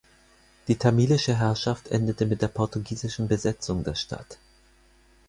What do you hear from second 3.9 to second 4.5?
Stadt.